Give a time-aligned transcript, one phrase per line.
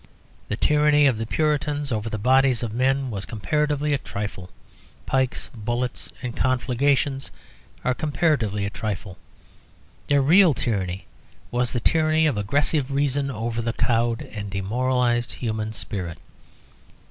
[0.47, 4.49] The tyranny of the Puritans over the bodies of men was comparatively a trifle;
[5.05, 7.29] pikes, bullets, and conflagrations
[7.83, 9.19] are comparatively a trifle.
[10.07, 11.05] Their real tyranny
[11.51, 16.17] was the tyranny of aggressive reason over the cowed and demoralised human spirit.